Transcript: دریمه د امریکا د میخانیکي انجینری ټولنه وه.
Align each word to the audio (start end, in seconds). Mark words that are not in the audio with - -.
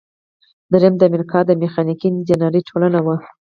دریمه 0.71 0.97
د 0.99 1.01
امریکا 1.09 1.39
د 1.45 1.51
میخانیکي 1.61 2.07
انجینری 2.11 2.61
ټولنه 2.69 2.99
وه. 3.05 3.15